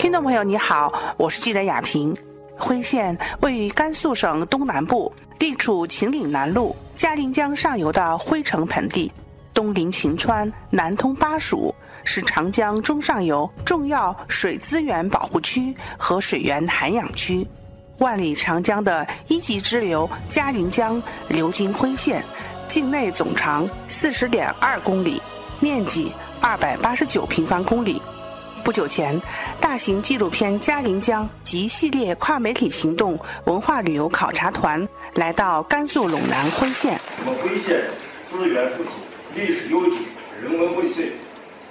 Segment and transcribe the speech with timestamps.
[0.00, 2.16] 听众朋友，你好，我是记者雅萍。
[2.56, 9.12] 辉县位于甘肃省东南部，地处秦岭南麓、嘉陵江上游的辉城盆地，
[9.52, 17.46] 东临秦川，南通巴蜀，是长江中上游重要水资源保护区和水源涵养区。
[17.98, 22.24] 万里长江的一级支流嘉陵江流经辉县，
[22.66, 25.20] 境内总长四十点二公里，
[25.58, 26.10] 面积
[26.40, 28.00] 二百八十九平方公里。
[28.70, 29.20] 不久前，
[29.60, 36.96] 大型纪录片《嘉陵江》及系列跨媒体行动文化旅游考察团来到甘肃陇南辉县。
[37.26, 37.82] 我们辉县
[38.24, 38.90] 资源富足，
[39.34, 39.96] 历史悠久，
[40.40, 41.08] 人文荟萃，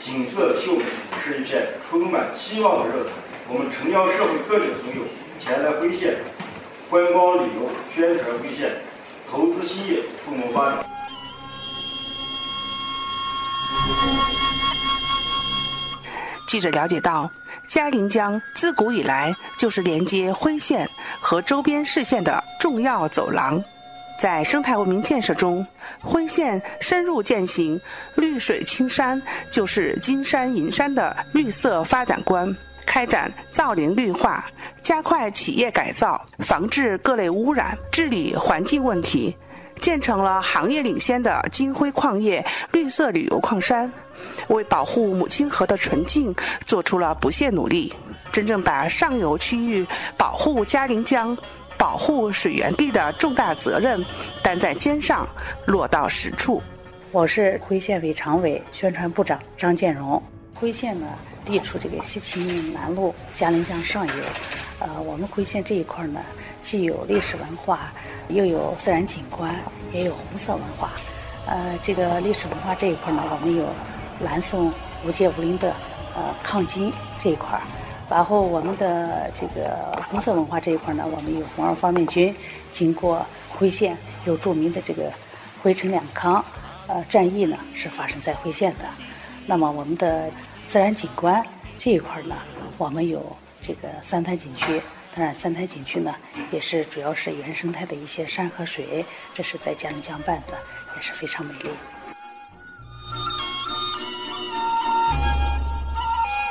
[0.00, 0.82] 景色秀美，
[1.22, 3.10] 是一片充满希望的热土。
[3.48, 5.06] 我们诚邀社会各界朋友
[5.38, 6.16] 前来辉县
[6.90, 8.72] 观光旅游，宣传辉县，
[9.30, 10.84] 投资兴业，共谋发展。
[16.48, 17.30] 记者了解到，
[17.66, 20.88] 嘉陵江自古以来就是连接辉县
[21.20, 23.62] 和周边市县的重要走廊。
[24.18, 25.64] 在生态文明建设中，
[26.00, 27.78] 辉县深入践行
[28.16, 29.20] “绿水青山
[29.52, 32.52] 就是金山银山”的绿色发展观，
[32.86, 34.44] 开展造林绿化，
[34.82, 39.36] 加快企业改造，防治各类污染，治理环境问题，
[39.78, 43.90] 建成了行业领先的金辉矿业绿色旅游矿山。
[44.48, 46.34] 为保护母亲河的纯净
[46.66, 47.94] 做出了不懈努力，
[48.32, 51.36] 真正把上游区域保护嘉陵江、
[51.76, 54.04] 保护水源地的重大责任
[54.42, 55.26] 担在肩上，
[55.66, 56.60] 落到实处。
[57.12, 60.22] 我是辉县委常委、宣传部长张建荣。
[60.52, 61.06] 辉县呢，
[61.44, 64.12] 地处这个西秦岭南麓、嘉陵江上游。
[64.80, 66.20] 呃，我们辉县这一块呢，
[66.60, 67.92] 既有历史文化，
[68.28, 69.54] 又有自然景观，
[69.92, 70.90] 也有红色文化。
[71.46, 73.64] 呃，这个历史文化这一块呢，我们有。
[74.20, 74.68] 南宋
[75.06, 75.72] 吴界吴林的
[76.16, 77.62] 呃抗金这一块儿，
[78.10, 82.34] 然后我们的这个红色文化这一块呢，我们有红二方面军
[82.72, 85.12] 经过辉县，有著名的这个
[85.62, 86.44] 辉城两康
[86.88, 88.86] 呃战役呢是发生在辉县的。
[89.46, 90.28] 那么我们的
[90.66, 91.40] 自然景观
[91.78, 92.34] 这一块呢，
[92.76, 93.24] 我们有
[93.62, 94.80] 这个三台景区，
[95.14, 96.14] 当然三台景区呢
[96.50, 99.04] 也是主要是原生态的一些山和水，
[99.34, 100.54] 这是在嘉陵江畔的，
[100.96, 101.70] 也是非常美丽。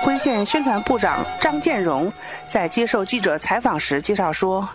[0.00, 2.10] 辉县宣传部长张建荣
[2.46, 4.66] 在接受记者采访时介绍说，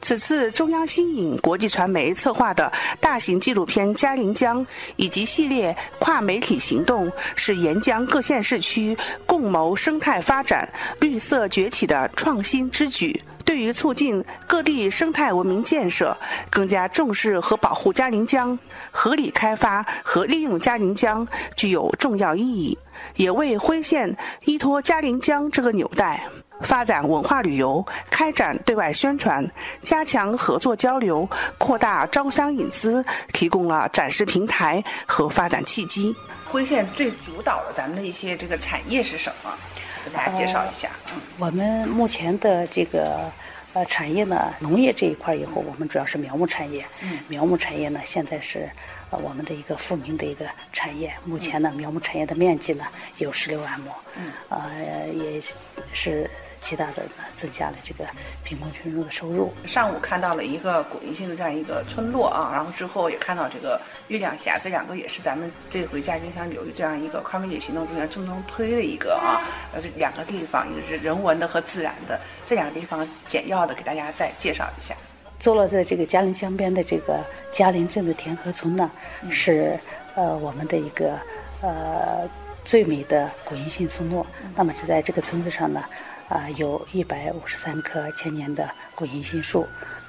[0.00, 4.64] 此次中央新影国际传媒策划的大型纪录片《嘉陵江》
[4.96, 10.68] 以及系列跨媒体行动，是沿江各县市区共谋生态发展、
[11.00, 13.22] 绿色崛起的创新之举。
[13.44, 16.14] 对于促进各地生态文明建设，
[16.50, 18.56] 更加重视和保护嘉陵江，
[18.90, 21.26] 合理开发和利用嘉陵江
[21.56, 22.76] 具有重要意义，
[23.16, 26.22] 也为辉县依托嘉陵江这个纽带，
[26.62, 29.46] 发展文化旅游、开展对外宣传、
[29.82, 36.14] 加强合作交流、扩大招商引资，提供了展示平台和发展契机。
[36.44, 39.52] 辉县最主导的咱们的一些这个产业是什么？
[40.04, 40.88] 给大家介绍一下。
[41.14, 43.30] 嗯，我们目前的这个
[43.74, 46.84] 呃产业呢，农业这一块以后，我们主要是苗木产业。
[47.02, 48.68] 嗯，苗木产业呢，现在是
[49.10, 51.12] 呃我们的一个富民的一个产业。
[51.24, 52.84] 目前呢，苗木产业的面积呢
[53.18, 53.90] 有十六万亩。
[54.16, 55.40] 嗯，呃，也
[55.92, 56.28] 是。
[56.60, 57.02] 极大的
[57.36, 58.04] 增加了这个
[58.44, 59.52] 贫困群众的收入。
[59.64, 69.42] 上午看到了一个古银杏的这样一个村落啊，然后之后也看到这个月亮峡，这两个也是咱们这回嘉陵江流域这样一个跨媒体行动中间正中推的一个啊，
[69.72, 74.94] 呃，这两个地方一个是人文的和自然的，这两个地方简要的给大家再介绍一下。
[75.38, 77.20] 坐落在这个嘉陵江边的这个
[77.52, 78.90] 嘉陵镇的田河村呢，
[79.30, 79.78] 是
[80.16, 81.16] 呃我们的一个
[81.62, 82.28] 呃
[82.68, 84.26] 最美的古银杏村落。
[84.54, 85.82] 那么是在这个村子上呢。
[86.28, 89.66] 啊，有一百五十三棵千年的古银杏树，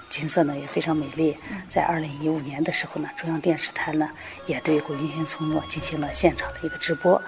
[0.10, 1.38] 景色呢也非常美丽。
[1.70, 4.10] 在二零一五年的时候呢，中央电视台呢
[4.46, 7.22] 也对古银杏村落进行了现场的一个直播。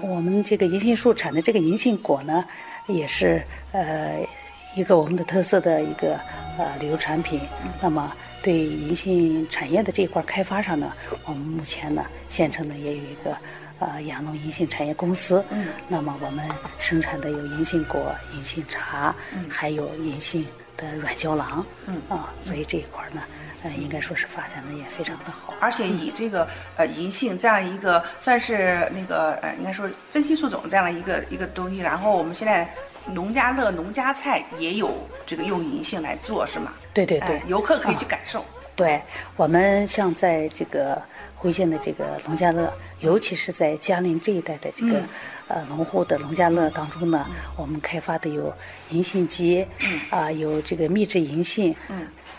[0.00, 2.42] 我们这个银杏树产的这个银杏果呢，
[2.86, 3.42] 也是
[3.72, 4.26] 呃
[4.74, 6.18] 一个我们的特色的一个
[6.56, 7.38] 呃旅游产品。
[7.82, 8.10] 那么
[8.42, 10.90] 对银杏产业的这一块开发上呢，
[11.26, 13.36] 我们目前呢县城呢也有一个。
[13.82, 16.48] 呃，雅农银杏产业公司，嗯，那么我们
[16.78, 20.46] 生产的有银杏果、银杏茶，嗯，还有银杏
[20.76, 23.22] 的软胶囊，嗯啊，所以这一块呢，
[23.64, 25.52] 呃，应该说是发展的也非常的好。
[25.58, 26.46] 而且以这个
[26.76, 32.72] 呃银杏这样一个算是那个呃，应该说珍稀树种这样的一个一个东西，然后我们现在
[33.06, 34.94] 农家乐、农家菜也有
[35.26, 36.72] 这个用银杏来做，是吗？
[36.94, 38.44] 对对对，游客可以去感受。
[38.74, 39.00] 对
[39.36, 41.00] 我们像在这个
[41.34, 45.02] 辉县的这个农家乐，尤其是在嘉陵这一带的这个、
[45.48, 47.26] 呃农户的农家乐当中呢，
[47.56, 48.52] 我们开发的有
[48.90, 49.66] 银杏鸡，
[50.10, 51.74] 啊、有这个秘制银杏，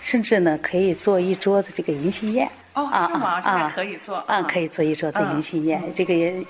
[0.01, 2.49] 甚至呢可以做一桌子这个银杏宴。
[2.73, 4.43] 哦啊是吗啊现在啊可以做啊，嗯。
[4.47, 6.43] 可以做一桌子银杏宴，这个也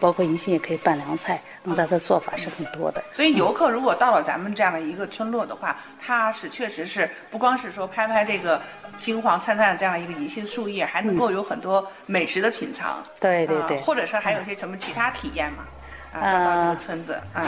[0.00, 3.02] 包括银杏也可以拌凉菜，那么它的做法是很多的。
[3.12, 8.60] 所以游客如果到了咱们这样的一个村落的话，他是确实是不光是说拍拍这个
[8.98, 13.02] 金黄灿灿的这样的一个银杏树叶，还能够有很多美食的品尝。
[13.20, 15.64] 对对对啊或者是还有一些什么其他体验嘛？
[16.10, 17.44] 啊，到到这个村子啊，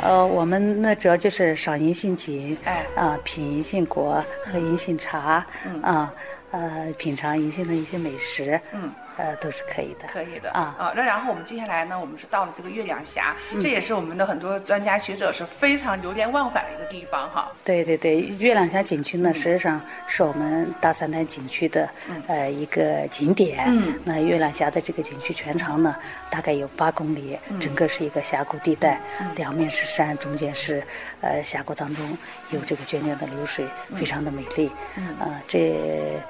[0.00, 6.12] 呃，我们那主要就是赏银杏景，哎啊，品银杏果，喝银杏茶，嗯啊，
[6.52, 10.08] 呃，品尝银杏的一些美食，嗯，呃，都是可以的。
[10.12, 17.50] 可以的啊啊那然后我们接下来呢，我们是到了这个月亮峡，嗯这也是我们的很多专家学者是非常流连忘返的一个地方哈。
[17.64, 21.88] 对对对，月亮峡景区嗯呢，实际上是我们大三潭景区的、
[22.26, 23.64] 呃一个景点。
[23.66, 25.94] 嗯那月亮峡的这个景区全长呢，
[26.30, 29.00] 大概有八公里，嗯整个是一个峡谷地带，
[29.36, 30.82] 两面是山，中间是
[31.20, 32.18] 呃峡谷当中
[32.50, 33.64] 有这个涓涓的流水，
[33.94, 34.70] 非常的美丽。
[34.96, 36.20] 嗯，啊、这。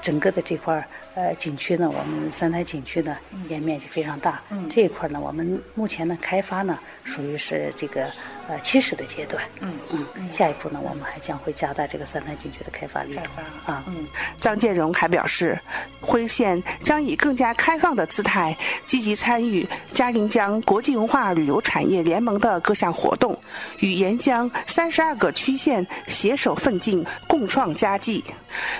[0.00, 0.84] 整个的这块儿
[1.18, 3.16] 呃景区呢，我们三台景区呢
[3.48, 4.40] 也面积非常大。
[4.50, 8.04] 嗯，这一块呢，我们目前呢开发呢属于是这个
[8.48, 9.42] 呃起始的阶段。
[9.58, 13.30] 嗯嗯，下一步呢，我们还将会加大这个三台景区的开发力度
[13.66, 13.82] 啊。
[13.88, 14.06] 嗯，
[14.38, 15.58] 张建荣还表示，
[16.00, 18.56] 辉县将以更加开放的姿态，
[18.86, 23.36] 积极参与嘉陵江国际文化旅游产业联盟的各项活动，
[23.80, 28.22] 与沿江三十二个区县携手奋进，共创佳绩。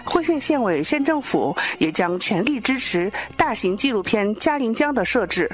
[0.02, 5.50] 辉县县委、县政府也将全力支持大型纪录片《嘉陵江》的设置。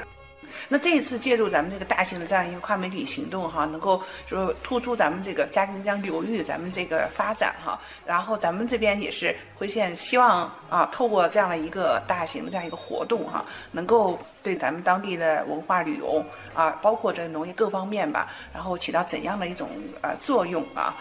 [0.67, 16.21] 那这一次借助咱们这个大型的这样一个跨媒体行动哈，能够说突出咱们这个嘉陵江流域咱们这个发展哈，然后咱们这边也是辉县希望啊，透过这样的一个大型的这样一个活动哈，能够对咱们当地的文化旅游
[16.53, 19.69] 啊，包括这农业各方面吧，然后起到怎样的一种
[20.01, 20.93] 呃作用啊？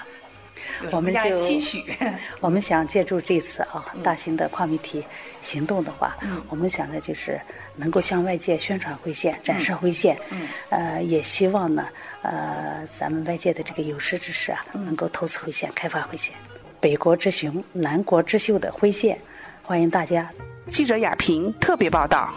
[0.91, 1.85] 我们就期许？
[2.41, 4.03] 我们想借助这次啊嗯。
[4.03, 5.05] 大型的跨媒体
[5.43, 6.17] 行动的话，
[6.49, 7.41] 我们想着就是
[7.77, 10.49] 能够向外界宣传辉县、展示辉县，嗯。
[10.71, 11.87] 呃，也希望呢，
[12.23, 14.85] 呃，咱们外界的这个有识之士啊，嗯。
[14.85, 16.35] 能够投资辉县、开发辉县，
[16.81, 19.19] 北国之雄、南国之秀的辉县，
[19.63, 20.31] 欢迎大家。
[20.69, 22.33] 记者亚平特别报道。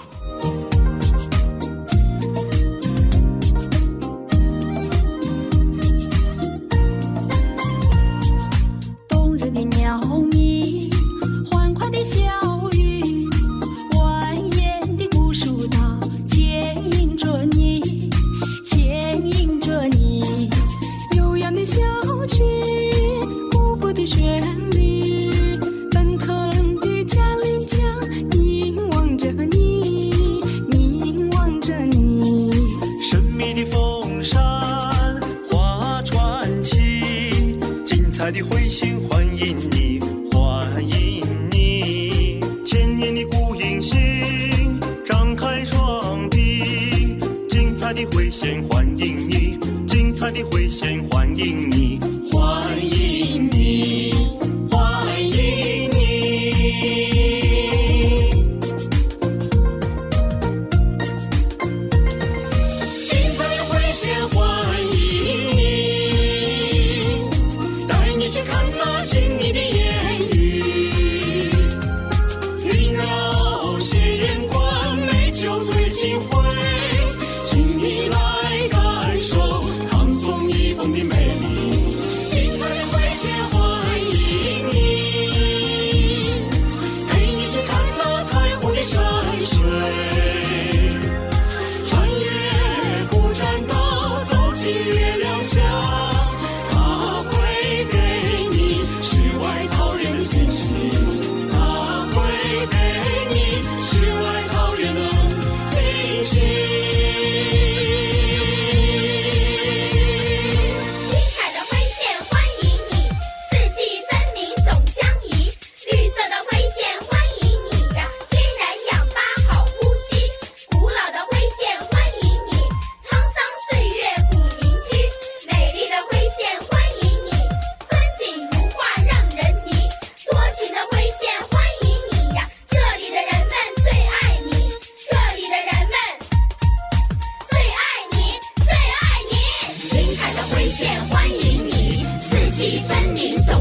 [48.40, 49.58] 先欢迎你，
[49.88, 51.77] 精彩的会先欢迎你，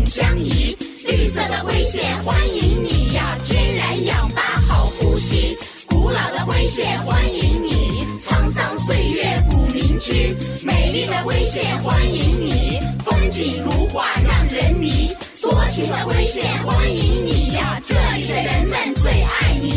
[0.09, 5.57] 相宜绿色的灰线欢迎你呀，天然氧吧好呼吸。
[5.87, 10.35] 古老的灰线欢迎你，沧桑岁月古民居。
[10.65, 15.11] 美丽的灰线欢迎你，风景如画让人迷。
[15.43, 19.76] 多情的灰线欢迎你呀，这里的人们最爱你，